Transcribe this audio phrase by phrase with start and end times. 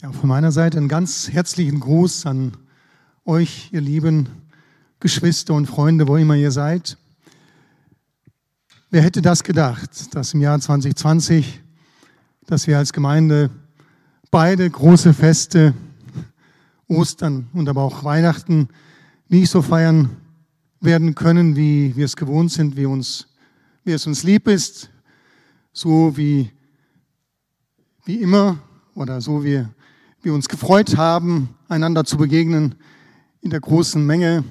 [0.00, 2.56] Ja, von meiner Seite einen ganz herzlichen Gruß an
[3.24, 4.28] euch, ihr lieben
[5.00, 6.96] Geschwister und Freunde, wo immer ihr seid.
[8.90, 11.60] Wer hätte das gedacht, dass im Jahr 2020,
[12.46, 13.50] dass wir als Gemeinde
[14.30, 15.74] beide große Feste,
[16.86, 18.68] Ostern und aber auch Weihnachten,
[19.26, 20.10] nicht so feiern
[20.80, 23.26] werden können, wie wir es gewohnt sind, wie, uns,
[23.82, 24.90] wie es uns lieb ist,
[25.72, 26.52] so wie,
[28.04, 28.60] wie immer
[28.94, 29.66] oder so wie
[30.22, 32.74] wir uns gefreut haben, einander zu begegnen
[33.40, 34.42] in der großen Menge,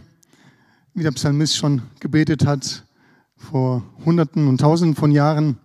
[0.94, 2.86] wie der Psalmist schon gebetet hat
[3.36, 5.58] vor Hunderten und Tausenden von Jahren,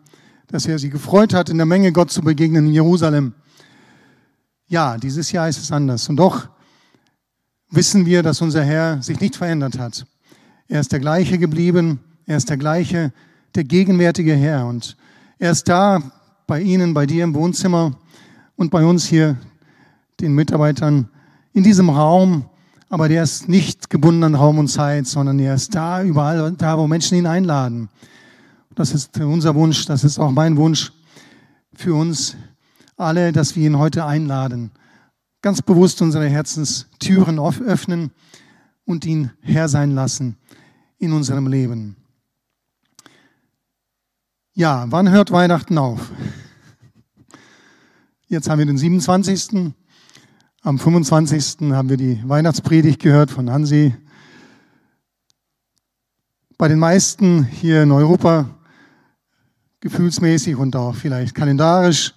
[0.48, 3.32] dass er sie gefreut hat, in der Menge Gott zu begegnen in Jerusalem.
[4.66, 6.08] Ja, dieses Jahr ist es anders.
[6.08, 6.48] Und doch
[7.70, 10.04] wissen wir, dass unser Herr sich nicht verändert hat.
[10.66, 13.12] Er ist der gleiche geblieben, er ist der gleiche,
[13.54, 14.66] der gegenwärtige Herr.
[14.66, 14.96] Und
[15.38, 16.02] er ist da
[16.48, 17.96] bei Ihnen, bei dir im Wohnzimmer
[18.56, 19.38] und bei uns hier
[20.22, 21.08] den Mitarbeitern
[21.52, 22.46] in diesem Raum,
[22.88, 26.78] aber der ist nicht gebunden an Raum und Zeit, sondern er ist da, überall, da,
[26.78, 27.88] wo Menschen ihn einladen.
[28.74, 30.92] Das ist unser Wunsch, das ist auch mein Wunsch
[31.74, 32.36] für uns
[32.96, 34.70] alle, dass wir ihn heute einladen.
[35.42, 38.12] Ganz bewusst unsere Herzenstüren öffnen
[38.84, 40.36] und ihn Herr sein lassen
[40.98, 41.96] in unserem Leben.
[44.54, 46.12] Ja, wann hört Weihnachten auf?
[48.28, 49.74] Jetzt haben wir den 27.
[50.64, 51.72] Am 25.
[51.72, 53.96] haben wir die Weihnachtspredigt gehört von Hansi.
[56.56, 58.48] Bei den meisten hier in Europa,
[59.80, 62.14] gefühlsmäßig und auch vielleicht kalendarisch,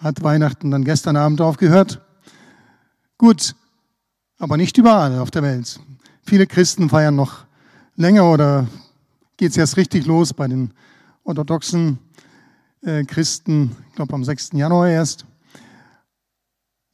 [0.00, 2.02] hat Weihnachten dann gestern Abend aufgehört.
[3.16, 3.54] Gut,
[4.38, 5.80] aber nicht überall auf der Welt.
[6.20, 7.46] Viele Christen feiern noch
[7.96, 8.66] länger oder
[9.38, 10.74] geht es erst richtig los bei den
[11.24, 11.98] orthodoxen
[12.82, 14.50] äh, Christen, ich glaube am 6.
[14.52, 15.24] Januar erst.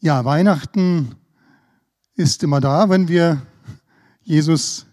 [0.04, 1.14] Ja, Weihnachten
[2.14, 3.40] ist immer da, wenn wir
[4.20, 4.84] Jesus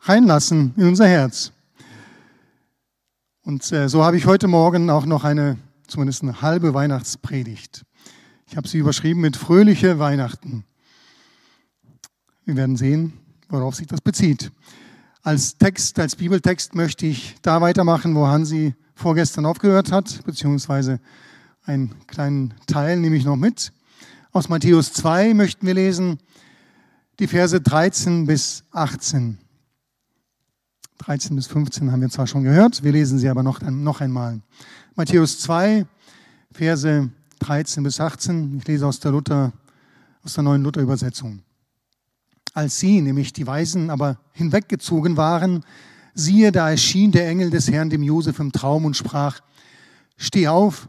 [0.00, 1.52] reinlassen in unser Herz.
[3.40, 5.56] Und äh, so habe ich heute Morgen auch noch eine,
[5.86, 7.86] zumindest eine halbe Weihnachtspredigt.
[8.48, 10.64] Ich habe sie überschrieben mit fröhliche Weihnachten.
[12.44, 13.14] Wir werden sehen,
[13.48, 14.52] worauf sich das bezieht.
[15.22, 21.00] Als Text, als Bibeltext möchte ich da weitermachen, wo Hansi vorgestern aufgehört hat, beziehungsweise
[21.64, 23.72] einen kleinen Teil nehme ich noch mit.
[24.32, 26.20] Aus Matthäus 2 möchten wir lesen
[27.18, 29.38] die Verse 13 bis 18.
[30.98, 34.40] 13 bis 15 haben wir zwar schon gehört, wir lesen sie aber noch, noch einmal.
[34.94, 35.84] Matthäus 2,
[36.52, 38.58] Verse 13 bis 18.
[38.58, 39.52] Ich lese aus der Luther,
[40.22, 41.42] aus der neuen Luther-Übersetzung.
[42.54, 45.64] Als sie, nämlich die Weisen, aber hinweggezogen waren,
[46.14, 49.40] siehe, da erschien der Engel des Herrn dem Josef im Traum und sprach,
[50.16, 50.88] Steh auf,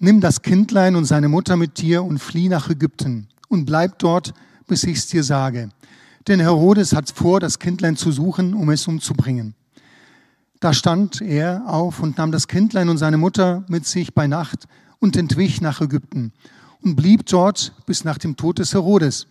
[0.00, 4.34] nimm das Kindlein und seine Mutter mit dir und flieh nach Ägypten und bleib dort,
[4.66, 5.68] bis ich's dir sage.
[6.26, 9.54] Denn Herodes hat vor, das Kindlein zu suchen, um es umzubringen.
[10.58, 14.66] Da stand er auf und nahm das Kindlein und seine Mutter mit sich bei Nacht
[14.98, 16.32] und entwich nach Ägypten
[16.82, 19.26] und blieb dort bis nach dem Tod des Herodes,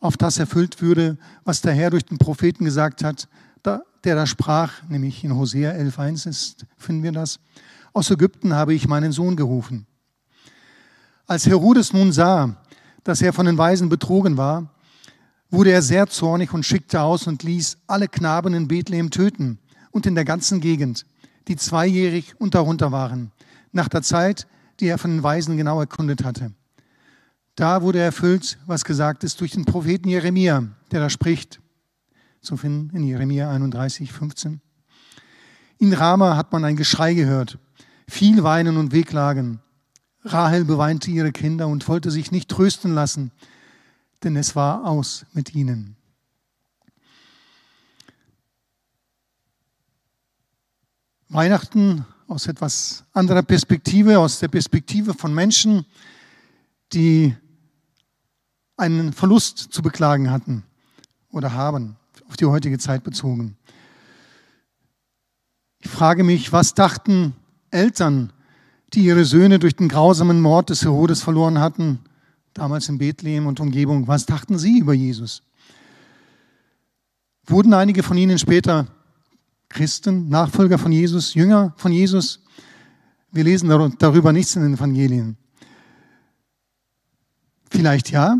[0.00, 3.28] auf das erfüllt würde, was der Herr durch den Propheten gesagt hat,
[4.04, 7.38] der da sprach, nämlich in Hosea 11.1 ist, finden wir das,
[7.92, 9.86] aus Ägypten habe ich meinen Sohn gerufen.
[11.26, 12.56] Als Herodes nun sah,
[13.04, 14.70] dass er von den Weisen betrogen war,
[15.50, 19.58] wurde er sehr zornig und schickte aus und ließ alle Knaben in Bethlehem töten
[19.90, 21.06] und in der ganzen Gegend,
[21.48, 23.32] die zweijährig und darunter waren,
[23.72, 24.46] nach der Zeit,
[24.80, 26.52] die er von den Weisen genau erkundet hatte.
[27.54, 31.60] Da wurde erfüllt, was gesagt ist durch den Propheten Jeremia, der da spricht,
[32.40, 34.60] zu finden in Jeremia 31, 15.
[35.78, 37.58] In Rama hat man ein Geschrei gehört,
[38.08, 39.60] viel Weinen und Wehklagen.
[40.24, 43.32] Rahel beweinte ihre Kinder und wollte sich nicht trösten lassen,
[44.22, 45.96] denn es war aus mit ihnen.
[51.28, 55.86] Weihnachten aus etwas anderer Perspektive, aus der Perspektive von Menschen,
[56.92, 57.34] die
[58.76, 60.62] einen Verlust zu beklagen hatten
[61.30, 61.96] oder haben,
[62.28, 63.56] auf die heutige Zeit bezogen.
[65.78, 67.34] Ich frage mich, was dachten
[67.70, 68.32] Eltern
[68.94, 72.00] die ihre Söhne durch den grausamen Mord des Herodes verloren hatten,
[72.54, 74.08] damals in Bethlehem und Umgebung.
[74.08, 75.42] Was dachten sie über Jesus?
[77.46, 78.86] Wurden einige von ihnen später
[79.68, 82.40] Christen, Nachfolger von Jesus, Jünger von Jesus?
[83.32, 83.68] Wir lesen
[83.98, 85.36] darüber nichts in den Evangelien.
[87.70, 88.38] Vielleicht ja.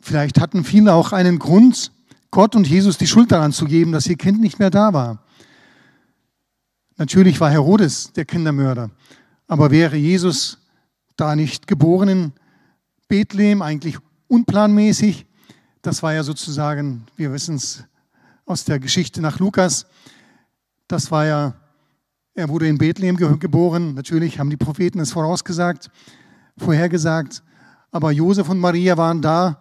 [0.00, 1.92] Vielleicht hatten viele auch einen Grund,
[2.32, 5.22] Gott und Jesus die Schuld daran zu geben, dass ihr Kind nicht mehr da war.
[7.02, 8.88] Natürlich war Herodes der Kindermörder,
[9.48, 10.58] aber wäre Jesus
[11.16, 12.32] da nicht geboren in
[13.08, 15.26] Bethlehem, eigentlich unplanmäßig.
[15.82, 17.82] Das war ja sozusagen, wir wissen es
[18.46, 19.86] aus der Geschichte nach Lukas,
[20.86, 21.54] das war ja,
[22.34, 23.94] er wurde in Bethlehem geboren.
[23.94, 25.90] Natürlich haben die Propheten es vorausgesagt,
[26.56, 27.42] vorhergesagt.
[27.90, 29.60] Aber Josef und Maria waren da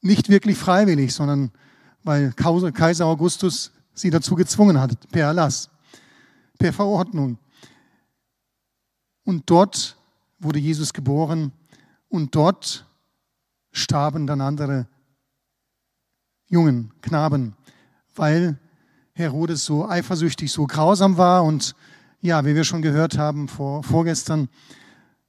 [0.00, 1.50] nicht wirklich freiwillig, sondern
[2.04, 5.68] weil Kaiser Augustus sie dazu gezwungen hat, per Erlass,
[6.58, 7.38] per Verordnung.
[9.24, 9.96] Und dort
[10.38, 11.52] wurde Jesus geboren
[12.08, 12.86] und dort
[13.72, 14.86] starben dann andere
[16.48, 17.56] Jungen, Knaben,
[18.14, 18.58] weil
[19.14, 21.74] Herodes so eifersüchtig, so grausam war und
[22.20, 24.48] ja, wie wir schon gehört haben vor, vorgestern,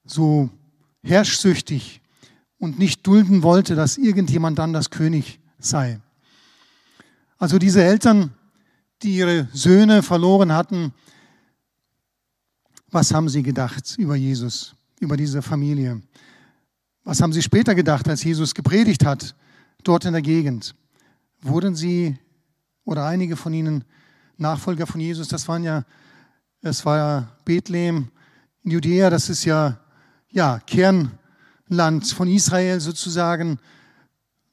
[0.04, 0.50] so
[1.04, 2.02] herrschsüchtig
[2.58, 6.00] und nicht dulden wollte, dass irgendjemand dann das König sei.
[7.38, 8.34] Also diese Eltern,
[9.02, 10.94] die ihre Söhne verloren hatten,
[12.96, 16.02] was haben sie gedacht über Jesus, über diese Familie?
[17.04, 19.36] Was haben sie später gedacht, als Jesus gepredigt hat,
[19.84, 20.76] dort in der Gegend?
[21.42, 22.18] Wurden sie
[22.86, 23.84] oder einige von ihnen
[24.38, 25.84] Nachfolger von Jesus, das waren ja,
[26.62, 28.08] es war ja Bethlehem
[28.64, 29.78] in Judäa, das ist ja,
[30.30, 33.60] ja, Kernland von Israel sozusagen,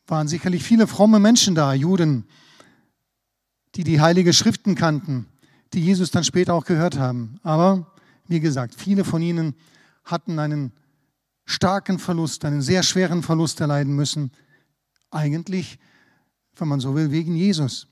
[0.08, 2.24] waren sicherlich viele fromme Menschen da, Juden,
[3.76, 5.26] die die heilige Schriften kannten,
[5.74, 7.38] die Jesus dann später auch gehört haben.
[7.44, 7.91] Aber,
[8.26, 9.54] wie gesagt, viele von ihnen
[10.04, 10.72] hatten einen
[11.44, 14.32] starken Verlust, einen sehr schweren Verlust erleiden müssen.
[15.10, 15.78] Eigentlich,
[16.56, 17.88] wenn man so will, wegen Jesus.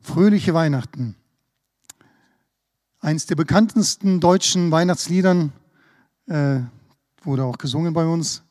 [0.00, 1.16] Fröhliche Weihnachten.
[3.00, 5.52] Eins der bekanntesten deutschen Weihnachtsliedern
[6.26, 6.60] äh,
[7.22, 8.42] wurde auch gesungen bei uns.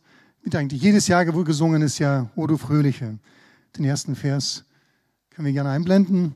[0.41, 3.19] Wird eigentlich jedes Jahr gesungen ist ja O du Fröhliche.
[3.77, 4.63] Den ersten Vers
[5.29, 6.35] können wir gerne einblenden.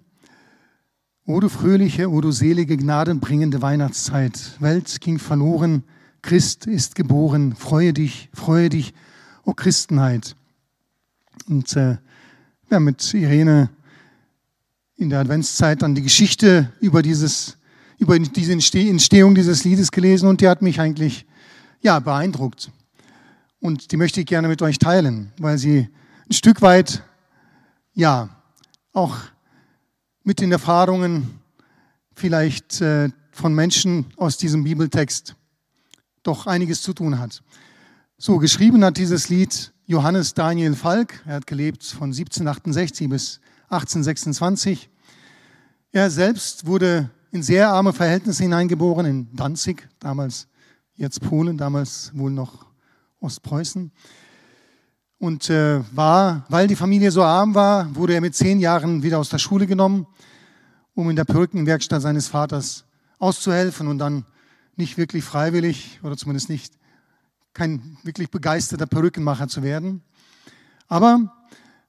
[1.25, 4.58] O du fröhliche, o du selige, gnadenbringende Weihnachtszeit.
[4.60, 5.84] Welt ging verloren,
[6.22, 7.56] Christ ist geboren.
[7.56, 8.94] Freue dich, freue dich,
[9.46, 10.36] o Christenheit.
[11.48, 11.98] Und äh,
[12.68, 13.70] wir haben mit Irene
[14.98, 17.56] in der Adventszeit dann die Geschichte über, dieses,
[18.00, 21.25] über diese Entstehung dieses Liedes gelesen und die hat mich eigentlich
[21.80, 22.70] ja, beeindruckt.
[23.62, 25.88] Und die möchte ich gerne mit euch teilen, weil sie
[26.30, 27.02] ein Stück weit
[27.94, 28.28] ja
[28.92, 29.16] auch
[30.24, 31.40] mit den Erfahrungen
[32.16, 35.36] vielleicht äh, von Menschen aus diesem Bibeltext
[36.24, 37.44] doch einiges zu tun hat.
[38.18, 41.22] So, geschrieben hat dieses Lied Johannes Daniel Falk.
[41.25, 44.90] Er hat gelebt von 1768 bis 1826.
[45.92, 50.48] Er selbst wurde in sehr arme Verhältnisse hineingeboren, in Danzig, damals
[50.96, 52.66] jetzt Polen, damals wohl noch
[53.20, 53.92] Ostpreußen.
[55.18, 59.20] Und äh, war, weil die Familie so arm war, wurde er mit zehn Jahren wieder
[59.20, 60.06] aus der Schule genommen,
[60.95, 62.86] um in der Perückenwerkstatt seines Vaters
[63.19, 64.25] auszuhelfen und dann
[64.75, 66.74] nicht wirklich freiwillig oder zumindest nicht
[67.54, 70.01] kein wirklich begeisterter Perückenmacher zu werden.
[70.88, 71.31] Aber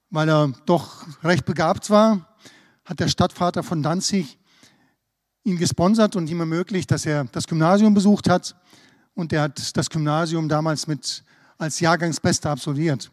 [0.09, 2.35] weil er doch recht begabt war,
[2.85, 4.37] hat der Stadtvater von Danzig
[5.43, 8.55] ihn gesponsert und ihm ermöglicht, dass er das Gymnasium besucht hat.
[9.13, 11.23] Und er hat das Gymnasium damals mit
[11.57, 13.11] als Jahrgangsbester absolviert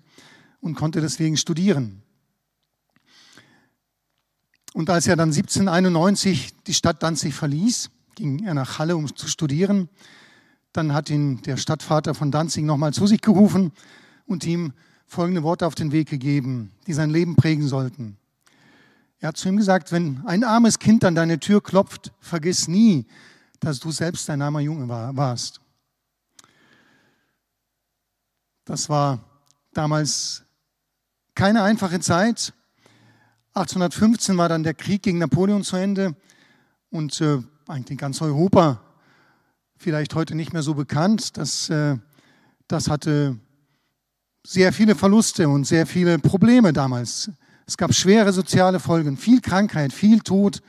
[0.61, 2.03] und konnte deswegen studieren.
[4.75, 9.29] Und als er dann 1791 die Stadt Danzig verließ, ging er nach Halle, um zu
[9.29, 9.89] studieren.
[10.73, 13.73] Dann hat ihn der Stadtvater von Danzig nochmal zu sich gerufen
[14.27, 14.73] und ihm
[15.07, 18.17] folgende Worte auf den Weg gegeben, die sein Leben prägen sollten.
[19.21, 23.07] Er hat zu ihm gesagt, wenn ein armes Kind an deine Tür klopft, vergiss nie,
[23.61, 25.61] dass du selbst ein armer Junge warst.
[28.65, 29.21] Das war
[29.73, 30.43] damals
[31.35, 32.53] keine einfache Zeit.
[33.55, 36.17] 1815 war dann der Krieg gegen Napoleon zu Ende
[36.91, 38.81] und äh, eigentlich ganz Europa,
[39.77, 41.99] vielleicht heute nicht mehr so bekannt, das, äh,
[42.67, 43.39] das hatte
[44.43, 47.31] sehr viele Verluste und sehr viele Probleme damals.
[47.67, 50.63] Es gab schwere soziale Folgen, viel Krankheit, viel Tod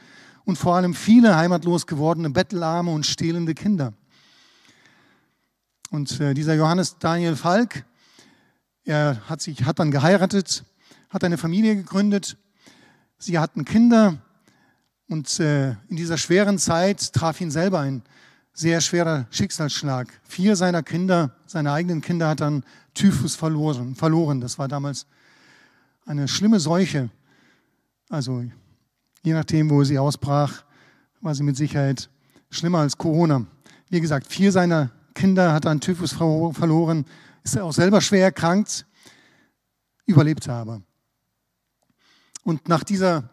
[0.43, 3.93] und vor allem viele heimatlos gewordene Bettelarme und stehlende Kinder.
[5.89, 7.85] Und äh, dieser Johannes Daniel Falk,
[8.83, 10.65] er hat, sich, hat dann geheiratet,
[11.09, 12.37] hat eine Familie gegründet,
[13.17, 14.17] sie hatten Kinder
[15.10, 18.03] und äh, in dieser schweren Zeit traf ihn selber ein
[18.53, 20.08] sehr schwerer Schicksalsschlag.
[20.24, 23.96] Vier seiner Kinder, seine eigenen Kinder, hat dann Typhus verloren.
[23.96, 24.41] verloren.
[24.41, 25.08] Das war damals
[26.05, 27.10] eine schlimme Seuche.
[28.10, 28.43] Also
[29.24, 30.63] je nachdem, wo sie ausbrach,
[31.22, 32.10] war sie mit Sicherheit
[32.51, 33.46] schlimmer als Corona.
[33.89, 37.05] Wie gesagt, vier seiner Kinder hat an Typhus verloren,
[37.43, 38.86] ist auch selber schwer erkrankt,
[40.05, 40.82] überlebt aber.
[42.43, 43.29] Und nach dieser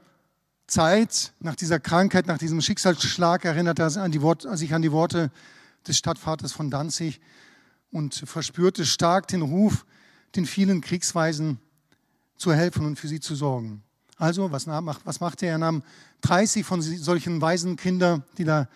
[0.67, 5.33] Zeit, nach dieser Krankheit, nach diesem Schicksalsschlag erinnert er sich an die Worte
[5.87, 7.21] des Stadtvaters von Danzig
[7.91, 9.85] und verspürte stark den Ruf,
[10.37, 11.59] den vielen Kriegsweisen
[12.37, 13.83] zu helfen und für sie zu sorgen.
[14.17, 15.53] Also, was, was machte er?
[15.53, 15.83] Er nahm
[16.21, 18.69] 30 von solchen Waisenkinder, die da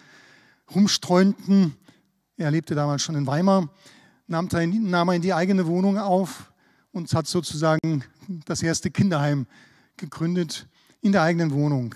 [0.74, 1.76] rumstreunten.
[2.36, 3.68] Er lebte damals schon in Weimar,
[4.26, 6.52] nahm er in die eigene Wohnung auf
[6.92, 8.04] und hat sozusagen
[8.46, 9.46] das erste Kinderheim
[9.96, 10.66] gegründet
[11.00, 11.94] in der eigenen Wohnung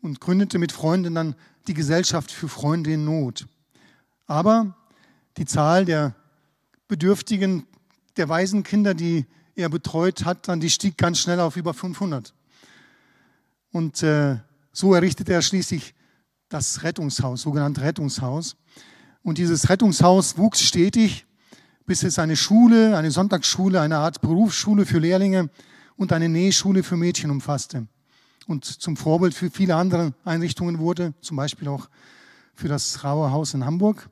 [0.00, 1.34] und gründete mit Freunden dann
[1.66, 3.46] die Gesellschaft für Freunde in Not.
[4.26, 4.76] Aber
[5.36, 6.14] die Zahl der
[6.88, 7.66] Bedürftigen,
[8.16, 12.34] der Waisenkinder, die er betreut hat, dann die stieg ganz schnell auf über 500.
[13.70, 14.38] Und äh,
[14.72, 15.94] so errichtete er schließlich
[16.48, 18.56] das Rettungshaus, sogenannte Rettungshaus.
[19.22, 21.26] Und dieses Rettungshaus wuchs stetig,
[21.86, 25.50] bis es eine Schule, eine Sonntagsschule, eine Art Berufsschule für Lehrlinge
[26.02, 27.86] und eine Nähschule für Mädchen umfasste
[28.46, 31.88] und zum Vorbild für viele andere Einrichtungen wurde, zum Beispiel auch
[32.54, 34.10] für das Raue Haus in Hamburg,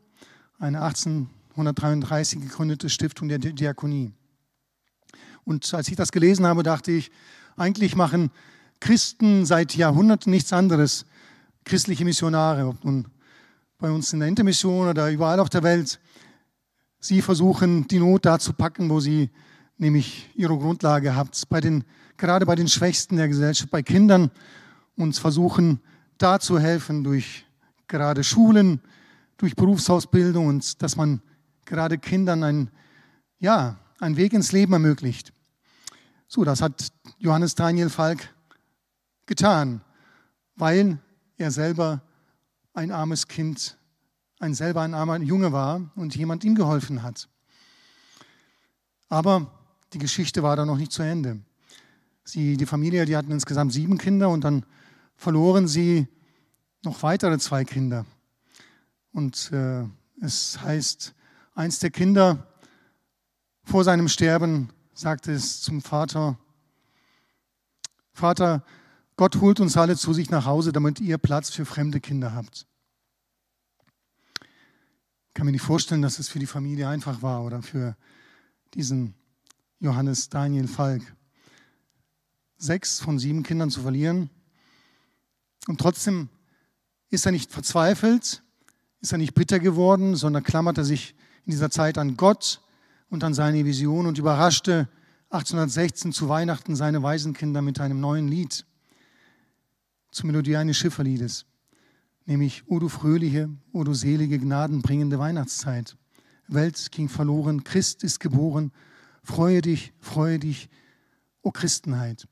[0.58, 4.12] eine 1833 gegründete Stiftung der Diakonie.
[5.44, 7.10] Und als ich das gelesen habe, dachte ich,
[7.56, 8.30] eigentlich machen
[8.78, 11.06] Christen seit Jahrhunderten nichts anderes,
[11.64, 13.08] christliche Missionare, ob nun
[13.78, 15.98] bei uns in der Intermission oder überall auf der Welt.
[17.00, 19.30] Sie versuchen, die Not da zu packen, wo sie
[19.80, 21.84] nämlich ihre Grundlage habt, bei den,
[22.16, 24.30] gerade bei den Schwächsten der Gesellschaft, bei Kindern,
[24.96, 25.80] uns versuchen,
[26.18, 27.46] da zu helfen durch
[27.88, 28.80] gerade Schulen,
[29.38, 31.22] durch Berufsausbildung und dass man
[31.64, 32.70] gerade Kindern ein,
[33.38, 35.32] ja, einen Weg ins Leben ermöglicht.
[36.28, 38.34] So, das hat Johannes Daniel Falk
[39.24, 39.80] getan,
[40.56, 40.98] weil
[41.38, 42.02] er selber
[42.74, 43.78] ein armes Kind,
[44.40, 47.28] ein selber ein armer Junge war und jemand ihm geholfen hat.
[49.08, 49.59] Aber
[49.92, 51.40] die Geschichte war da noch nicht zu Ende.
[52.24, 54.64] Sie, die Familie, die hatten insgesamt sieben Kinder und dann
[55.16, 56.06] verloren sie
[56.84, 58.06] noch weitere zwei Kinder.
[59.12, 59.84] Und äh,
[60.20, 61.14] es heißt,
[61.54, 62.46] eins der Kinder
[63.64, 66.38] vor seinem Sterben sagte es zum Vater,
[68.12, 68.64] Vater,
[69.16, 72.66] Gott holt uns alle zu sich nach Hause, damit ihr Platz für fremde Kinder habt.
[75.28, 77.96] Ich kann mir nicht vorstellen, dass es für die Familie einfach war oder für
[78.74, 79.14] diesen
[79.80, 81.02] Johannes Daniel Falk.
[82.58, 84.28] Sechs von sieben Kindern zu verlieren.
[85.68, 86.28] Und trotzdem
[87.08, 88.42] ist er nicht verzweifelt,
[89.00, 91.14] ist er nicht bitter geworden, sondern klammert er sich
[91.46, 92.60] in dieser Zeit an Gott
[93.08, 94.86] und an seine Vision und überraschte
[95.30, 98.66] 1816 zu Weihnachten seine Waisenkinder mit einem neuen Lied
[100.10, 101.46] zur Melodie eines Schifferliedes,
[102.26, 105.96] nämlich O du fröhliche, O du selige, gnadenbringende Weihnachtszeit.
[106.48, 108.72] Welt ging verloren, Christ ist geboren,
[109.22, 110.68] Freue dich, freue dich,
[111.42, 112.26] o Christenheit.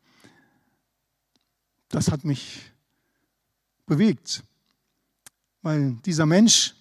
[1.89, 2.73] Das hat mich
[3.87, 4.43] bewegt,
[5.63, 6.75] weil dieser Mensch,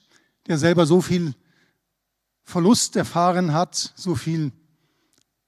[0.48, 1.34] der selber so viel
[2.44, 4.52] Verlust erfahren hat, so viel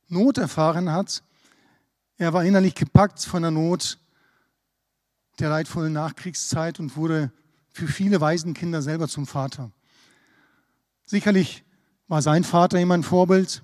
[0.07, 1.23] Not erfahren hat,
[2.17, 3.97] er war innerlich gepackt von der Not
[5.39, 7.31] der leidvollen Nachkriegszeit und wurde
[7.71, 9.71] für viele Waisenkinder selber zum Vater.
[11.05, 11.63] Sicherlich
[12.07, 13.63] war sein Vater immer ein Vorbild,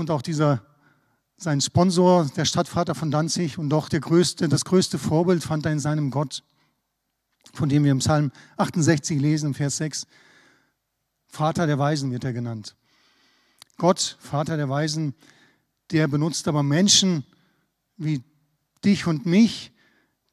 [0.00, 0.62] und auch dieser,
[1.36, 5.72] sein Sponsor, der Stadtvater von Danzig und doch der größte, das größte Vorbild fand er
[5.72, 6.42] in seinem Gott,
[7.52, 10.06] von dem wir im Psalm 68 lesen, Vers 6.
[11.28, 12.74] Vater der Weisen wird er genannt.
[13.76, 15.14] Gott, Vater der Weisen,
[15.90, 17.24] der benutzt aber Menschen
[17.96, 18.22] wie
[18.84, 19.72] dich und mich,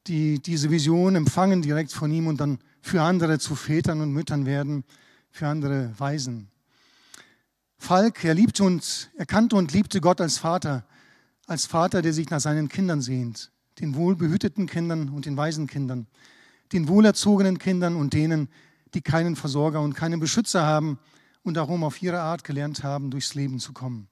[0.06, 4.46] die diese Vision empfangen direkt von ihm und dann für andere zu Vätern und Müttern
[4.46, 4.84] werden,
[5.30, 6.50] für andere Weisen.
[7.78, 10.84] Falk, er liebte und erkannte und liebte Gott als Vater,
[11.46, 16.06] als Vater, der sich nach seinen Kindern sehnt, den wohlbehüteten Kindern und den weisen Kindern,
[16.72, 18.48] den wohlerzogenen Kindern und denen,
[18.94, 20.98] die keinen Versorger und keinen Beschützer haben
[21.42, 24.08] und darum auf ihre Art gelernt haben, durchs Leben zu kommen.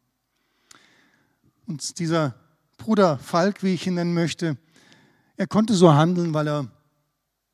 [1.67, 2.35] Und dieser
[2.79, 4.57] Bruder Falk, wie ich ihn nennen möchte,
[5.37, 6.69] er konnte so handeln, weil er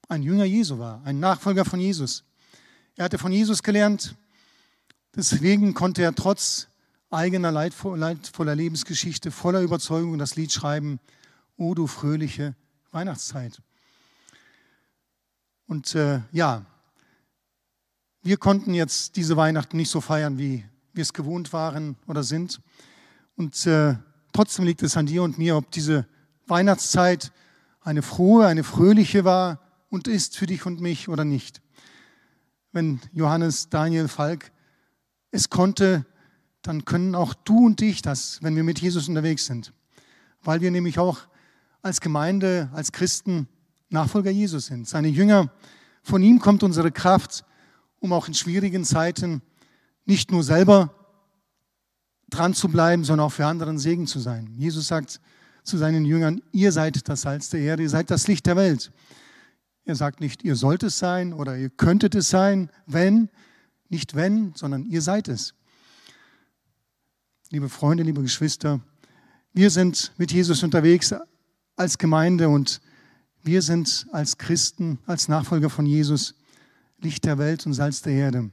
[0.09, 2.25] ein Jünger Jesu war, ein Nachfolger von Jesus.
[2.97, 4.14] Er hatte von Jesus gelernt,
[5.14, 6.69] Deswegen konnte er trotz
[7.11, 11.00] eigener leidvoller Lebensgeschichte voller Überzeugung das Lied schreiben,
[11.57, 12.54] O du fröhliche
[12.90, 13.61] Weihnachtszeit.
[15.66, 16.64] Und äh, ja,
[18.23, 22.61] wir konnten jetzt diese Weihnachten nicht so feiern, wie wir es gewohnt waren oder sind.
[23.37, 23.97] Und äh,
[24.33, 26.07] trotzdem liegt es an dir und mir, ob diese
[26.47, 27.33] Weihnachtszeit
[27.83, 31.61] eine frohe, eine fröhliche war und ist für dich und mich oder nicht.
[32.73, 34.52] Wenn Johannes Daniel Falk
[35.33, 36.07] es konnte,
[36.62, 39.73] dann können auch du und ich das, wenn wir mit Jesus unterwegs sind.
[40.43, 41.19] Weil wir nämlich auch
[41.83, 43.49] als Gemeinde, als Christen
[43.89, 44.89] Nachfolger Jesus sind.
[44.89, 45.51] Seine Jünger,
[46.03, 47.45] von ihm kommt unsere Kraft,
[47.99, 49.43] um auch in schwierigen Zeiten
[50.07, 50.95] nicht nur selber
[52.31, 54.55] dran zu bleiben, sondern auch für anderen Segen zu sein.
[54.57, 55.21] Jesus sagt
[55.62, 58.91] zu seinen Jüngern, ihr seid das Salz der Erde, ihr seid das Licht der Welt.
[59.85, 63.29] Er sagt nicht, ihr sollt es sein oder ihr könntet es sein, wenn,
[63.93, 65.55] nicht wenn, sondern ihr seid es.
[67.51, 68.81] Liebe Freunde, liebe Geschwister,
[69.53, 71.15] wir sind mit Jesus unterwegs
[71.77, 72.81] als Gemeinde und
[73.43, 76.35] wir sind als Christen, als Nachfolger von Jesus
[77.01, 78.51] Licht der Welt und Salz der Erde.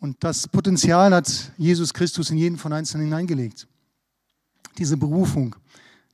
[0.00, 3.68] Und das Potenzial hat Jesus Christus in jeden von Einzelnen hineingelegt.
[4.78, 5.54] Diese Berufung.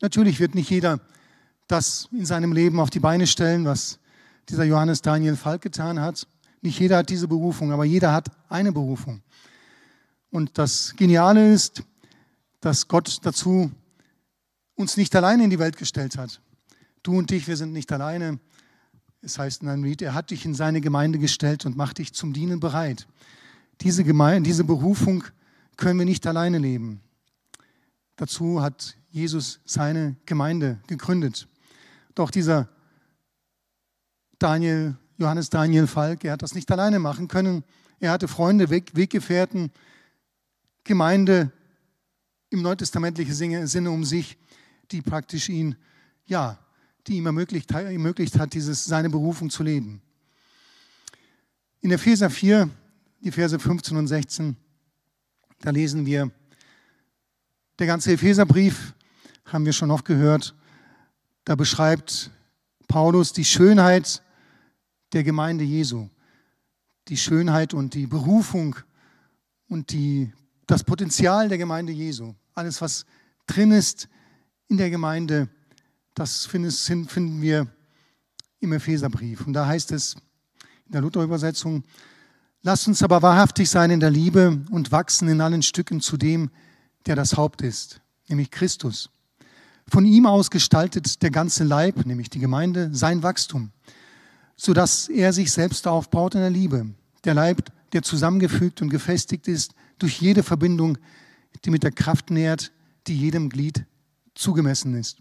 [0.03, 1.01] Natürlich wird nicht jeder
[1.69, 3.99] das in seinem Leben auf die Beine stellen, was
[4.49, 6.27] dieser Johannes Daniel Falk getan hat.
[6.67, 9.23] Nicht jeder hat diese Berufung, aber jeder hat eine Berufung.
[10.31, 11.85] Und das Geniale ist,
[12.61, 13.71] dass Gott dazu
[14.75, 16.41] uns nicht alleine in die Welt gestellt hat.
[17.05, 18.41] Du und ich, wir sind nicht alleine.
[19.23, 22.13] Es heißt in einem Lied, er hat dich in seine Gemeinde gestellt und macht dich
[22.15, 23.07] zum Dienen bereit.
[23.83, 25.23] Diese, Gemeinde, diese Berufung
[25.77, 27.01] können wir nicht alleine leben.
[28.17, 31.47] Dazu hat Jesus seine Gemeinde gegründet.
[32.17, 32.69] Doch dieser
[34.41, 37.65] Daniel, Johannes Daniel Falk, er hat das nicht alleine machen können.
[38.01, 39.71] Er hatte Freunde, Weg, Weggefährten,
[40.85, 41.51] Gemeinde
[42.51, 44.39] im neutestamentlichen Sinne um sich,
[44.91, 45.77] die praktisch ihn,
[46.27, 46.59] ja,
[47.07, 50.03] die ihm ermöglicht, ermöglicht hat, dieses, seine Berufung zu leben.
[51.81, 52.71] In Epheser 4
[53.21, 54.57] die Verse 15 und 16.
[55.61, 56.31] Da lesen wir,
[57.79, 58.95] der ganze Epheserbrief,
[59.47, 60.55] haben wir schon oft gehört,
[61.45, 62.31] da beschreibt
[62.89, 64.23] Paulus die Schönheit
[65.17, 66.11] der Gemeinde Jesu,
[67.09, 68.77] die Schönheit und die Berufung
[69.67, 70.31] und die,
[70.67, 72.35] das Potenzial der Gemeinde Jesu.
[72.53, 73.07] Alles, was
[73.47, 74.11] drin ist
[74.69, 75.49] in der Gemeinde,
[76.13, 77.67] das finden wir
[78.61, 79.47] im Epheserbrief.
[79.47, 80.17] Und da heißt es
[80.85, 81.83] in der Luther-Übersetzung,
[82.63, 86.51] Lasst uns aber wahrhaftig sein in der Liebe und wachsen in allen Stücken zu dem,
[87.07, 89.09] der das Haupt ist, nämlich Christus.
[89.89, 93.71] Von ihm aus gestaltet der ganze Leib, nämlich die Gemeinde, sein Wachstum,
[94.57, 96.87] sodass er sich selbst aufbaut in der Liebe.
[97.25, 100.99] Der Leib, der zusammengefügt und gefestigt ist durch jede Verbindung,
[101.65, 102.73] die mit der Kraft nährt,
[103.07, 103.85] die jedem Glied
[104.35, 105.19] zugemessen ist.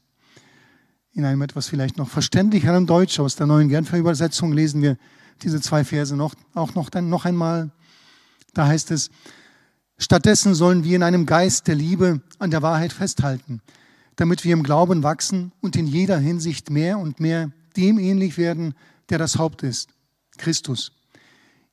[1.14, 4.98] In einem etwas vielleicht noch verständlicheren Deutsch aus der neuen Genfer Übersetzung lesen wir,
[5.42, 7.72] diese zwei Verse noch, auch noch, dann noch einmal.
[8.54, 9.10] Da heißt es,
[9.98, 13.62] stattdessen sollen wir in einem Geist der Liebe an der Wahrheit festhalten,
[14.16, 18.74] damit wir im Glauben wachsen und in jeder Hinsicht mehr und mehr dem ähnlich werden,
[19.10, 19.90] der das Haupt ist,
[20.38, 20.92] Christus.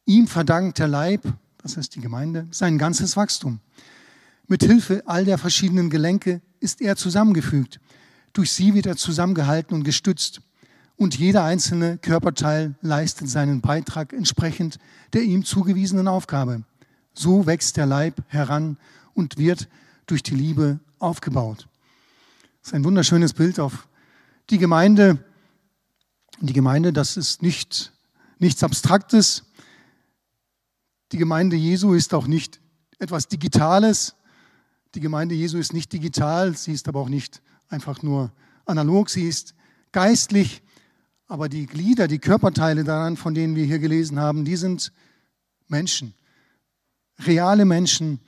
[0.04, 1.22] Ihm verdankt der Leib,
[1.58, 3.60] das ist die Gemeinde, sein ganzes Wachstum.
[4.48, 7.80] Mit Hilfe all der verschiedenen Gelenke ist er zusammengefügt.
[8.32, 10.40] Durch sie wird er zusammengehalten und gestützt
[10.96, 14.78] und jeder einzelne Körperteil leistet seinen Beitrag entsprechend
[15.12, 16.62] der ihm zugewiesenen Aufgabe.
[17.14, 18.78] So wächst der Leib heran
[19.14, 19.68] und wird
[20.06, 21.66] durch die Liebe aufgebaut.
[22.60, 23.88] Das ist ein wunderschönes Bild auf
[24.50, 25.18] die Gemeinde.
[26.40, 27.92] Die Gemeinde, das ist nicht,
[28.38, 29.44] nichts Abstraktes.
[31.12, 32.60] Die Gemeinde Jesu ist auch nicht
[32.98, 34.14] etwas Digitales.
[34.94, 38.32] Die Gemeinde Jesu ist nicht digital, sie ist aber auch nicht einfach nur
[38.64, 39.54] analog, sie ist
[39.92, 40.62] geistlich
[41.32, 44.92] aber die Glieder, die Körperteile daran, von denen wir hier gelesen haben, die sind
[45.66, 46.12] Menschen.
[47.20, 48.20] Reale Menschen,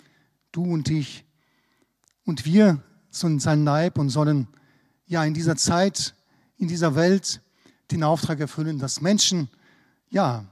[0.52, 1.26] du und ich.
[2.24, 4.48] Und wir sind sein Leib und sollen
[5.04, 6.14] ja in dieser Zeit,
[6.56, 7.42] in dieser Welt
[7.90, 9.48] den Auftrag erfüllen, dass Menschen,
[10.10, 10.44] ja,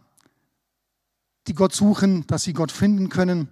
[1.47, 3.49] die Gott suchen, dass sie Gott finden können,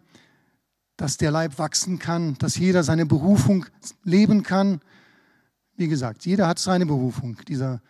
[0.96, 3.66] dass der Leib wachsen kann, dass jeder seine Berufung
[4.04, 4.80] leben kann.
[5.76, 7.38] Wie gesagt, jeder hat seine Berufung.
[7.48, 7.80] Dieser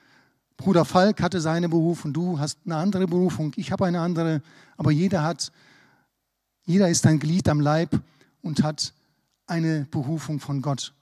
[0.56, 4.42] Bruder Falk hatte seine Berufung, du hast eine andere Berufung, ich habe eine andere,
[4.76, 5.50] aber jeder hat,
[6.66, 7.98] jeder ist ein Glied am Leib
[8.42, 8.92] und hat
[9.46, 10.94] eine Berufung von Gott.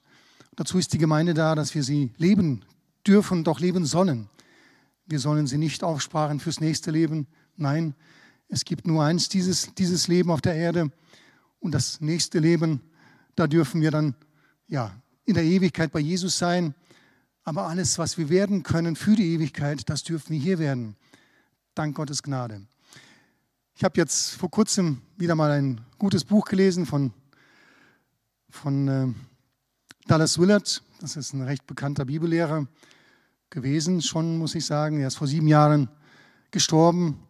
[0.56, 2.64] Dazu ist die Gemeinde da, dass wir sie leben
[3.06, 4.28] dürfen, doch leben sollen.
[5.10, 7.26] Wir sollen sie nicht aufsparen fürs nächste Leben.
[7.56, 7.94] Nein,
[8.48, 10.92] es gibt nur eins, dieses, dieses Leben auf der Erde.
[11.60, 12.82] Und das nächste Leben,
[13.34, 14.14] da dürfen wir dann
[14.66, 14.94] ja,
[15.24, 16.74] in der Ewigkeit bei Jesus sein.
[17.42, 20.94] Aber alles, was wir werden können für die Ewigkeit, das dürfen wir hier werden.
[21.74, 22.66] Dank Gottes Gnade.
[23.74, 27.14] Ich habe jetzt vor kurzem wieder mal ein gutes Buch gelesen von,
[28.50, 29.06] von äh,
[30.06, 30.82] Dallas Willard.
[31.00, 32.66] Das ist ein recht bekannter Bibellehrer
[33.50, 35.00] gewesen, schon muss ich sagen.
[35.00, 35.88] Er ist vor sieben Jahren
[36.50, 37.22] gestorben.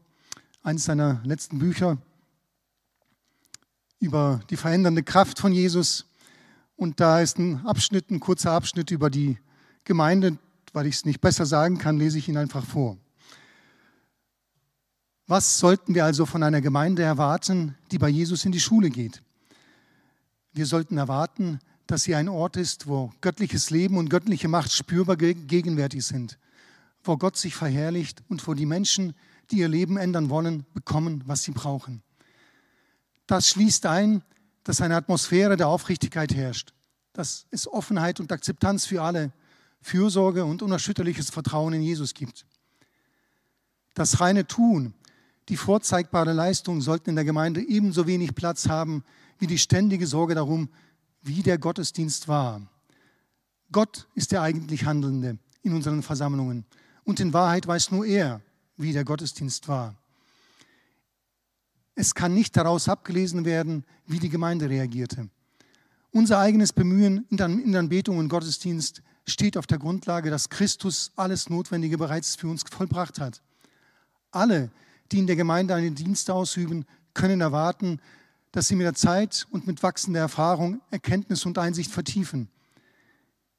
[0.62, 1.98] Eines seiner letzten Bücher
[4.00, 6.06] über die verändernde Kraft von Jesus.
[6.76, 9.38] Und da ist ein Abschnitt, ein kurzer Abschnitt über die
[9.84, 10.38] Gemeinde,
[10.72, 12.98] weil ich es nicht besser sagen kann, lese ich ihn einfach vor.
[15.26, 19.22] Was sollten wir also von einer Gemeinde erwarten, die bei Jesus in die Schule geht?
[20.52, 25.16] Wir sollten erwarten, dass sie ein Ort ist, wo göttliches Leben und göttliche Macht spürbar
[25.16, 26.38] gegenwärtig sind,
[27.02, 29.14] wo Gott sich verherrlicht und wo die Menschen,
[29.50, 32.02] die ihr Leben ändern wollen, bekommen, was sie brauchen.
[33.26, 34.22] Das schließt ein,
[34.64, 36.74] dass eine Atmosphäre der Aufrichtigkeit herrscht,
[37.14, 39.32] dass es Offenheit und Akzeptanz für alle,
[39.80, 42.44] Fürsorge und unerschütterliches Vertrauen in Jesus gibt.
[43.94, 44.92] Das reine Tun,
[45.48, 49.04] die vorzeigbare Leistung sollten in der Gemeinde ebenso wenig Platz haben
[49.38, 50.68] wie die ständige Sorge darum,
[51.22, 52.62] wie der Gottesdienst war.
[53.70, 56.64] Gott ist der eigentlich Handelnde in unseren Versammlungen
[57.04, 58.40] und in Wahrheit weiß nur er,
[58.76, 59.94] wie der Gottesdienst war.
[61.94, 65.28] Es kann nicht daraus abgelesen werden, wie die Gemeinde reagierte.
[66.10, 71.50] Unser eigenes Bemühen in der Anbetung und Gottesdienst steht auf der Grundlage, dass Christus alles
[71.50, 73.42] Notwendige bereits für uns vollbracht hat.
[74.30, 74.70] Alle,
[75.12, 78.00] die in der Gemeinde einen Dienst ausüben, können erwarten,
[78.52, 82.48] dass sie mit der Zeit und mit wachsender Erfahrung Erkenntnis und Einsicht vertiefen,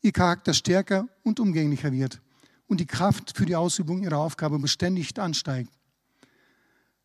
[0.02, 2.21] ihr Charakter stärker und umgänglicher wird
[2.67, 5.71] und die Kraft für die Ausübung ihrer Aufgabe beständig ansteigt.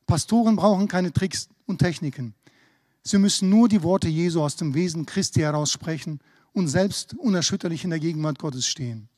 [0.06, 2.34] Pastoren brauchen keine Tricks und Techniken.
[3.02, 6.20] Sie müssen nur die Worte Jesu aus dem Wesen Christi heraussprechen
[6.52, 9.08] und selbst unerschütterlich in der Gegenwart Gottes stehen.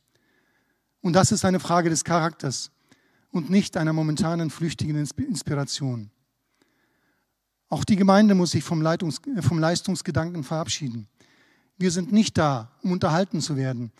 [1.02, 2.70] Und das ist eine Frage des Charakters
[3.30, 6.10] und nicht einer momentanen flüchtigen Inspiration.
[7.68, 11.08] Auch die Gemeinde muss sich vom, Leitungs vom Leistungsgedanken verabschieden.
[11.78, 13.92] Wir sind nicht da, um unterhalten zu werden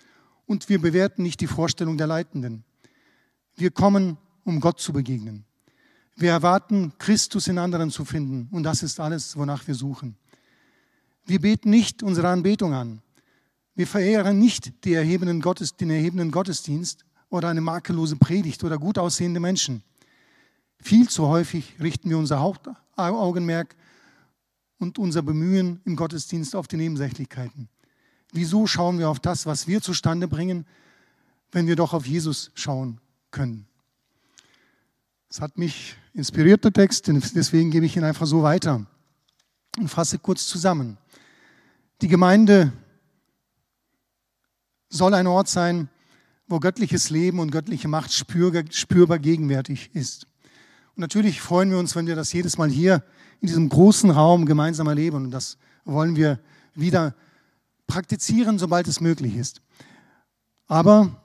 [0.47, 2.65] und wir bewerten nicht die Vorstellung der Leitenden.
[3.57, 5.45] Wir kommen, um Gott zu begegnen.
[6.15, 10.17] Wir erwarten, Christus in anderen zu finden und das ist alles, wonach wir suchen.
[11.27, 13.03] Wir beten nicht unsere Anbetung an.
[13.75, 18.97] Wir verehren nicht den erhebenden, Gottes, den erhebenden Gottesdienst oder eine makellose Predigt oder gut
[18.97, 19.83] aussehende Menschen.
[20.79, 22.41] Viel zu häufig richten wir unser
[22.97, 23.77] Hauptaugenmerk
[24.79, 27.69] und unser Bemühen im Gottesdienst auf die Nebensächlichkeiten.
[28.33, 30.67] Wieso schauen wir auf das, was wir zustande bringen,
[31.53, 33.67] wenn wir doch auf Jesus schauen können?
[35.29, 38.87] Es hat mich inspiriert, der Text, deswegen gebe ich ihn einfach so weiter
[39.79, 40.99] und fasse kurz zusammen.
[42.01, 42.73] Die Gemeinde
[44.89, 45.89] soll ein Ort sein,
[46.47, 50.27] wo göttliches Leben und göttliche Macht spürbar gegenwärtig ist.
[50.97, 53.03] Natürlich freuen wir uns, wenn wir das jedes Mal hier
[53.43, 55.27] in diesem großen Raum gemeinsam erleben.
[55.27, 56.41] Und das wollen wir
[56.75, 57.15] wieder
[57.87, 59.61] praktizieren, sobald es möglich ist.
[60.67, 61.23] Aber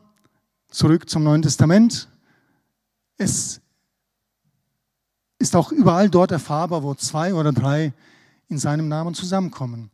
[0.70, 2.10] zurück zum Neuen Testament.
[3.18, 3.62] Es
[5.40, 7.94] ist auch überall dort erfahrbar, wo zwei oder drei
[8.50, 9.90] in seinem Namen zusammenkommen.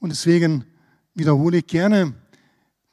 [0.00, 0.64] Und deswegen
[1.14, 2.14] wiederhole ich gerne,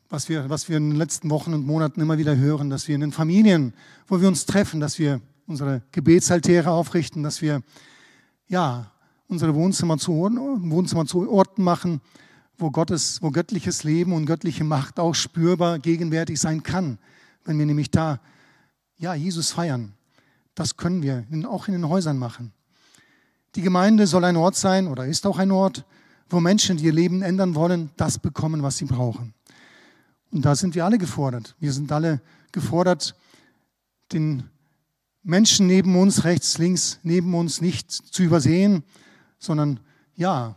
[0.10, 2.95] was wir, was wir in den letzten Wochen und Monaten immer wieder hören, dass wir
[2.95, 3.74] in den Familien,
[4.08, 7.62] wo wir uns treffen, dass wir unsere Gebetsaltäre aufrichten, dass wir
[8.47, 8.91] ja,
[9.27, 12.01] unsere Wohnzimmer zu, Wohnzimmer zu Orten machen,
[12.58, 16.97] wo, Gottes, wo göttliches Leben und göttliche Macht auch spürbar gegenwärtig sein kann,
[17.43, 18.19] wenn wir nämlich da
[18.97, 19.93] ja, Jesus feiern.
[20.53, 22.53] Das können wir auch in den Häusern machen.
[23.55, 25.86] Die Gemeinde soll ein Ort sein oder ist auch ein Ort,
[26.29, 29.34] wo Menschen, die ihr Leben ändern wollen, das bekommen, was sie brauchen.
[30.31, 31.55] Und da sind wir alle gefordert.
[31.60, 33.15] Wir sind alle gefordert,
[34.12, 34.49] den
[35.26, 38.84] Menschen neben uns, rechts, links, neben uns nicht zu übersehen,
[39.40, 39.80] sondern
[40.16, 40.56] ja,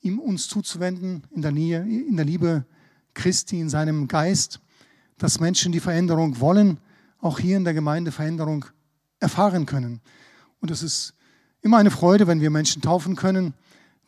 [0.00, 2.66] ihm uns zuzuwenden in der, Nähe, in der Liebe
[3.14, 4.60] Christi, in seinem Geist,
[5.16, 6.78] dass Menschen die Veränderung wollen,
[7.20, 8.64] auch hier in der Gemeinde Veränderung
[9.20, 10.00] erfahren können.
[10.60, 11.14] Und es ist
[11.62, 13.54] immer eine Freude, wenn wir Menschen taufen können,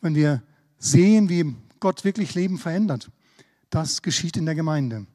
[0.00, 0.42] wenn wir
[0.78, 3.08] sehen, wie Gott wirklich Leben verändert.
[3.70, 5.06] Das geschieht in der Gemeinde.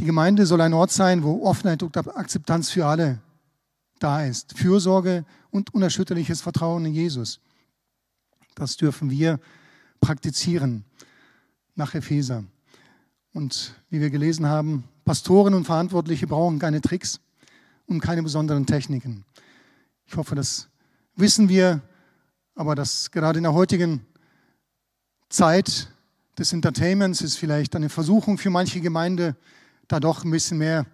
[0.00, 3.18] Die Gemeinde soll ein Ort sein, wo Offenheit und Akzeptanz für alle
[3.98, 4.56] da ist.
[4.56, 7.38] Fürsorge und unerschütterliches Vertrauen in Jesus.
[8.54, 9.38] Das dürfen wir
[10.00, 10.86] praktizieren
[11.74, 12.44] nach Epheser.
[13.34, 17.20] Und wie wir gelesen haben, Pastoren und Verantwortliche brauchen keine Tricks
[17.86, 19.26] und keine besonderen Techniken.
[20.06, 20.70] Ich hoffe, das
[21.14, 21.82] wissen wir,
[22.54, 24.06] aber das gerade in der heutigen
[25.28, 25.90] Zeit
[26.38, 29.36] des Entertainments ist vielleicht eine Versuchung für manche Gemeinde,
[29.90, 30.86] da doch ein bisschen mehr,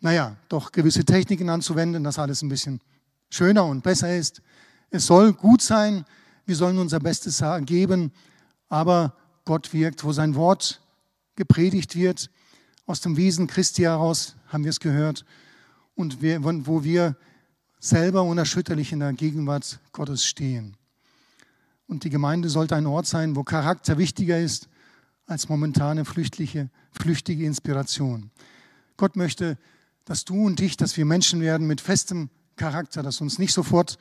[0.00, 2.80] naja, doch gewisse Techniken anzuwenden, dass alles ein bisschen
[3.30, 4.40] schöner und besser ist.
[4.90, 6.04] Es soll gut sein,
[6.46, 8.10] wir sollen unser Bestes geben,
[8.70, 10.80] aber Gott wirkt, wo sein Wort
[11.36, 12.30] gepredigt wird,
[12.86, 15.26] aus dem Wesen Christi heraus, haben wir es gehört,
[15.94, 17.16] und wir, wo wir
[17.80, 20.74] selber unerschütterlich in der Gegenwart Gottes stehen.
[21.86, 24.68] Und die Gemeinde sollte ein Ort sein, wo Charakter wichtiger ist
[25.28, 28.30] als momentane flüchtige, flüchtige Inspiration.
[28.96, 29.58] Gott möchte,
[30.04, 33.98] dass du und ich, dass wir Menschen werden mit festem Charakter, dass uns nicht sofort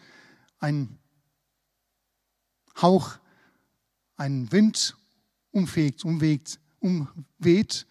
[0.60, 0.98] ein
[2.82, 3.20] Hauch,
[4.16, 4.96] ein Wind
[5.52, 7.86] umfegt, umwegt, umweht,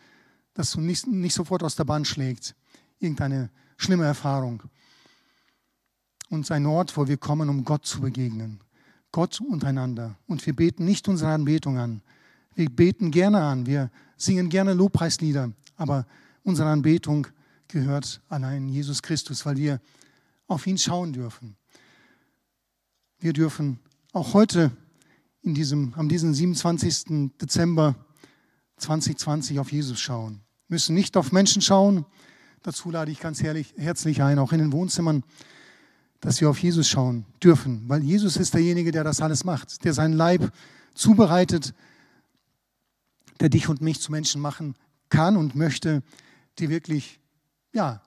[0.55, 2.57] dass du nicht, nicht sofort aus der Bahn schlägt.
[2.99, 4.63] Irgendeine schlimme Erfahrung.
[6.31, 8.61] Und ein Ort, wo wir kommen, um Gott zu begegnen.
[9.13, 10.19] Gott untereinander.
[10.27, 12.03] Und wir beten nicht unsere Anbetung an.
[12.57, 13.67] Wir beten gerne an.
[13.67, 15.53] Wir singen gerne Lobpreislieder.
[15.77, 16.07] Aber
[16.43, 17.27] unsere Anbetung
[17.69, 19.79] gehört allein Jesus Christus, weil wir
[20.47, 21.57] auf ihn schauen dürfen.
[23.19, 23.79] Wir dürfen
[24.13, 24.71] auch heute
[25.43, 27.31] in diesem, am diesem 27.
[27.39, 27.95] Dezember
[28.79, 30.41] 2020 auf Jesus schauen.
[30.69, 32.07] Wir müssen nicht auf Menschen schauen.
[32.63, 35.25] Dazu lade ich ganz herrlich, herzlich ein, auch in den Wohnzimmern,
[36.21, 39.93] dass wir auf Jesus schauen dürfen, weil Jesus ist derjenige, der das alles macht, der
[39.93, 40.51] seinen Leib
[40.95, 41.75] zubereitet,
[43.41, 44.75] der dich und mich zu Menschen machen
[45.09, 46.03] kann und möchte,
[46.59, 47.21] die wirklich,
[47.73, 48.01] ja,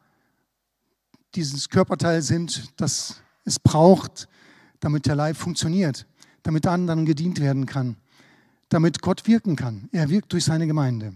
[1.36, 4.28] dieses Körperteil sind, das es braucht,
[4.80, 6.06] damit der Leib funktioniert,
[6.44, 7.96] damit anderen gedient werden kann,
[8.70, 9.90] damit Gott wirken kann.
[9.92, 11.14] Er wirkt durch seine Gemeinde.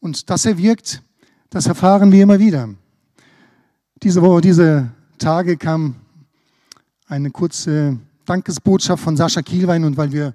[0.00, 1.02] Und dass er wirkt,
[1.50, 2.68] das erfahren wir immer wieder.
[4.02, 5.96] Diese Woche, diese Tage kam
[7.06, 10.34] eine kurze Dankesbotschaft von Sascha Kielwein und weil wir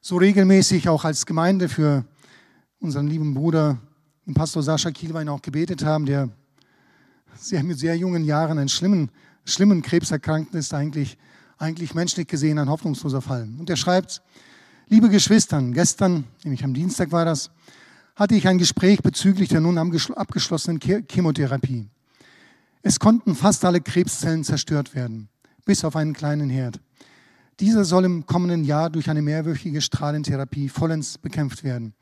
[0.00, 2.04] so regelmäßig auch als Gemeinde für
[2.80, 3.78] unseren lieben Bruder,
[4.26, 6.28] den Pastor Sascha Kielwein, auch gebetet haben, der
[7.34, 9.10] sehr, mit sehr jungen Jahren einen schlimmen,
[9.44, 11.18] schlimmen Krebs erkrankt ist, eigentlich
[11.58, 13.48] eigentlich menschlich gesehen ein hoffnungsloser Fall.
[13.58, 14.22] Und er schreibt,
[14.88, 17.50] liebe Geschwistern, gestern, nämlich am Dienstag war das,
[18.16, 21.88] hatte ich ein Gespräch bezüglich der nun abgeschlossenen Chemotherapie.
[22.82, 25.28] Es konnten fast alle Krebszellen zerstört werden,
[25.64, 26.80] bis auf einen kleinen Herd.
[27.60, 31.94] Dieser soll im kommenden Jahr durch eine mehrwöchige Strahlentherapie vollends bekämpft werden.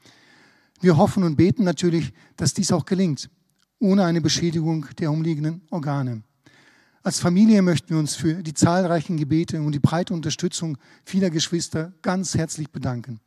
[0.81, 3.31] Wir hoffen und beten natürlich, dass dies auch gelingt,
[3.79, 6.23] ohne eine Beschädigung der umliegenden Organe.
[7.03, 11.95] Als Familie möchten wir uns für die zahlreichen Gebete und die breite Unterstützung vieler Geschwister
[12.03, 13.21] ganz herzlich bedanken.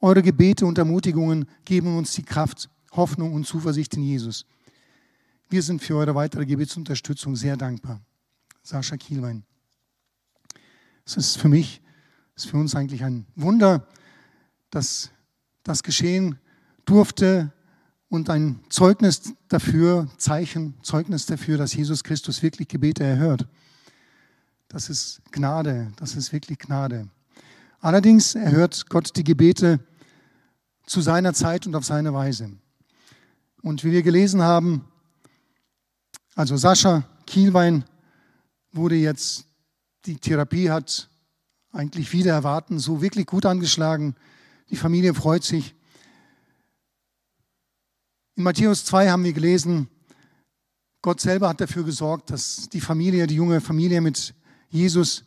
[0.00, 4.44] Eure Gebete und Ermutigungen geben uns die Kraft, Hoffnung und Zuversicht in Jesus.
[5.48, 8.00] Wir sind für eure weitere Gebetsunterstützung sehr dankbar.
[8.62, 9.44] Sascha Kielwein.
[11.04, 11.82] Es ist für mich,
[12.34, 13.86] es ist für uns eigentlich ein Wunder,
[14.70, 15.10] dass
[15.62, 16.38] das geschehen
[16.84, 17.52] durfte
[18.08, 23.46] und ein Zeugnis dafür, Zeichen, Zeugnis dafür, dass Jesus Christus wirklich Gebete erhört.
[24.68, 27.08] Das ist Gnade, das ist wirklich Gnade.
[27.80, 29.80] Allerdings erhört Gott die Gebete
[30.86, 32.50] zu seiner Zeit und auf seine Weise.
[33.62, 34.84] Und wie wir gelesen haben,
[36.34, 37.84] also Sascha Kielwein
[38.72, 39.46] wurde jetzt,
[40.06, 41.08] die Therapie hat
[41.72, 44.14] eigentlich wieder erwarten, so wirklich gut angeschlagen.
[44.70, 45.74] Die Familie freut sich.
[48.36, 49.88] In Matthäus 2 haben wir gelesen,
[51.02, 54.34] Gott selber hat dafür gesorgt, dass die Familie, die junge Familie mit
[54.70, 55.24] Jesus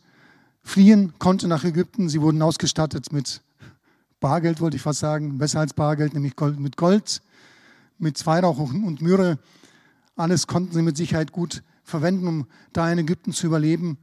[0.62, 2.08] fliehen konnte nach Ägypten.
[2.08, 3.42] Sie wurden ausgestattet mit
[4.20, 7.22] Bargeld, wollte ich fast sagen, besser als Bargeld, nämlich Gold, mit Gold,
[7.98, 9.38] mit Weihrauch und Myrrhe.
[10.16, 13.98] Alles konnten sie mit Sicherheit gut verwenden, um da in Ägypten zu überleben.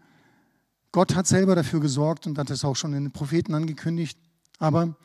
[0.94, 4.18] Gott hat selber dafür gesorgt und hat es auch schon in den Propheten angekündigt.
[4.60, 4.96] Aber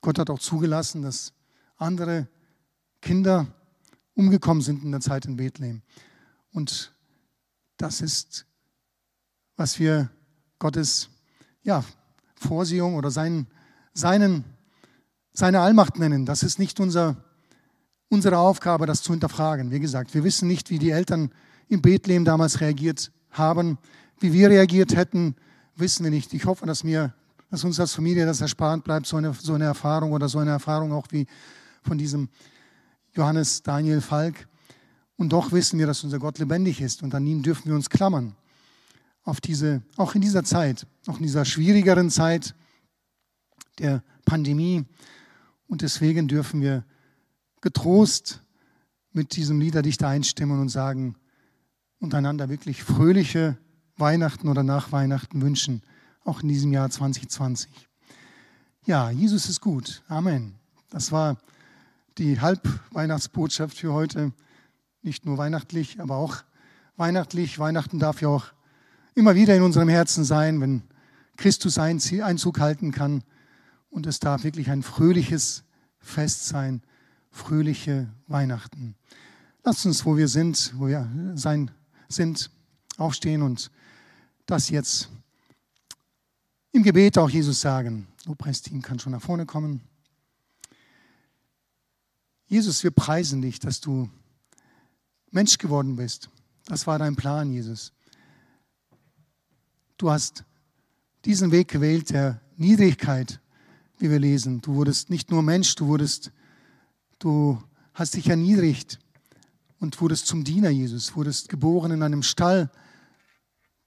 [0.00, 1.32] Gott hat auch zugelassen, dass
[1.76, 2.28] andere
[3.02, 3.48] Kinder
[4.14, 5.82] umgekommen sind in der Zeit in Bethlehem.
[6.52, 6.94] Und
[7.76, 8.46] das ist,
[9.56, 10.10] was wir
[10.60, 11.10] Gottes
[11.64, 11.84] ja,
[12.36, 13.48] Vorsehung oder seinen,
[13.92, 14.44] seinen,
[15.32, 16.24] seine Allmacht nennen.
[16.24, 17.16] Das ist nicht unser,
[18.08, 19.72] unsere Aufgabe, das zu hinterfragen.
[19.72, 21.32] Wie gesagt, wir wissen nicht, wie die Eltern
[21.66, 23.76] in Bethlehem damals reagiert haben.
[24.20, 25.34] Wie wir reagiert hätten,
[25.76, 26.34] wissen wir nicht.
[26.34, 27.14] Ich hoffe, dass, mir,
[27.50, 30.50] dass uns als Familie das erspart bleibt, so eine, so eine Erfahrung oder so eine
[30.50, 31.26] Erfahrung auch wie
[31.82, 32.28] von diesem
[33.14, 34.46] Johannes Daniel Falk.
[35.16, 37.88] Und doch wissen wir, dass unser Gott lebendig ist und an ihn dürfen wir uns
[37.88, 38.36] klammern.
[39.22, 42.54] Auf diese, auch in dieser Zeit, auch in dieser schwierigeren Zeit
[43.78, 44.84] der Pandemie.
[45.66, 46.84] Und deswegen dürfen wir
[47.62, 48.42] getrost
[49.12, 51.16] mit diesem Liederdichter einstimmen und sagen,
[52.00, 53.58] untereinander wirklich fröhliche
[54.00, 55.82] Weihnachten oder nach Weihnachten wünschen,
[56.24, 57.70] auch in diesem Jahr 2020.
[58.86, 60.02] Ja, Jesus ist gut.
[60.08, 60.54] Amen.
[60.90, 61.36] Das war
[62.18, 64.32] die Halbweihnachtsbotschaft für heute.
[65.02, 66.38] Nicht nur weihnachtlich, aber auch
[66.96, 67.58] weihnachtlich.
[67.58, 68.46] Weihnachten darf ja auch
[69.14, 70.82] immer wieder in unserem Herzen sein, wenn
[71.36, 73.22] Christus Einzug halten kann.
[73.90, 75.64] Und es darf wirklich ein fröhliches
[75.98, 76.82] Fest sein,
[77.30, 78.94] fröhliche Weihnachten.
[79.64, 81.70] Lasst uns, wo wir sind, wo wir sein
[82.08, 82.50] sind,
[82.96, 83.70] aufstehen und
[84.46, 85.08] das jetzt
[86.72, 88.06] im Gebet auch Jesus sagen.
[88.26, 89.80] Lobpreisteam kann schon nach vorne kommen.
[92.46, 94.10] Jesus, wir preisen dich, dass du
[95.30, 96.28] Mensch geworden bist.
[96.66, 97.92] Das war dein Plan, Jesus.
[99.96, 100.44] Du hast
[101.24, 103.40] diesen Weg gewählt der Niedrigkeit,
[103.98, 104.60] wie wir lesen.
[104.60, 106.32] Du wurdest nicht nur Mensch, du wurdest,
[107.18, 107.62] du
[107.94, 108.98] hast dich erniedrigt
[109.78, 112.70] und wurdest zum Diener Jesus, wurdest geboren in einem Stall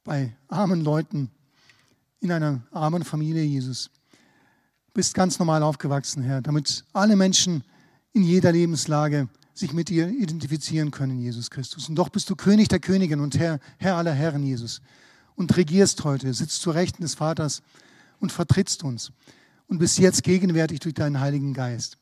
[0.04, 1.30] bei armen Leuten,
[2.20, 3.90] in einer armen Familie Jesus.
[4.94, 7.64] Bist ganz normal aufgewachsen, Herr, damit alle Menschen
[8.14, 11.90] in jeder Lebenslage sich mit dir identifizieren können, Jesus Christus.
[11.90, 14.82] Und doch bist du König der Königin und Herr, Herr aller Herren, Jesus.
[15.36, 17.62] Und regierst heute, sitzt zu Rechten des Vaters
[18.20, 19.12] und vertrittst uns.
[19.68, 21.98] Und bist jetzt gegenwärtig durch deinen Heiligen Geist.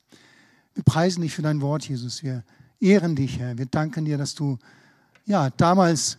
[0.73, 2.23] Wir preisen dich für dein Wort, Jesus.
[2.23, 2.43] Wir
[2.79, 3.57] ehren dich, Herr.
[3.57, 4.57] Wir danken dir, dass du
[5.25, 6.17] ja damals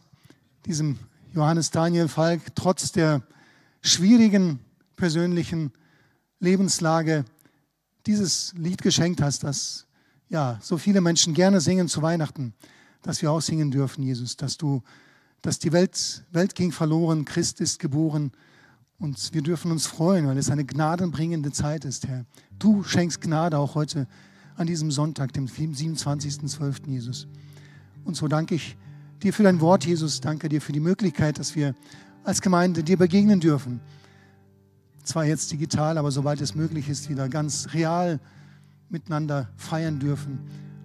[0.64, 0.98] diesem
[1.34, 3.22] Johannes Daniel Falk trotz der
[3.80, 4.60] schwierigen
[4.96, 5.72] persönlichen
[6.40, 7.24] Lebenslage
[8.06, 9.86] dieses Lied geschenkt hast, das
[10.28, 12.52] ja, so viele Menschen gerne singen zu Weihnachten,
[13.00, 14.82] dass wir auch singen dürfen, Jesus, dass du,
[15.40, 18.32] dass die Welt, Welt ging verloren, Christ ist geboren
[18.98, 22.26] und wir dürfen uns freuen, weil es eine gnadenbringende Zeit ist, Herr.
[22.58, 24.06] Du schenkst Gnade auch heute
[24.56, 26.88] an diesem Sonntag, dem 27.12.
[26.88, 27.26] Jesus.
[28.04, 28.76] Und so danke ich
[29.22, 30.20] dir für dein Wort, Jesus.
[30.20, 31.74] Danke dir für die Möglichkeit, dass wir
[32.24, 33.80] als Gemeinde dir begegnen dürfen.
[35.04, 38.20] Zwar jetzt digital, aber sobald es möglich ist, wieder ganz real
[38.88, 40.38] miteinander feiern dürfen,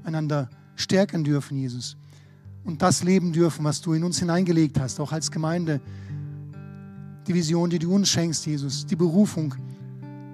[0.04, 1.98] einander stärken dürfen, Jesus.
[2.64, 5.80] Und das leben dürfen, was du in uns hineingelegt hast, auch als Gemeinde.
[7.28, 9.54] Die Vision, die du uns schenkst, Jesus, die Berufung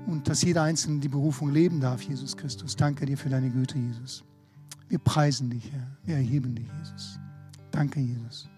[0.07, 2.75] und dass jeder Einzelne die Berufung leben darf, Jesus Christus.
[2.75, 4.23] Danke dir für deine Güte, Jesus.
[4.87, 5.87] Wir preisen dich, Herr.
[6.05, 7.19] Wir erheben dich, Jesus.
[7.73, 8.52] Danke, Jesus.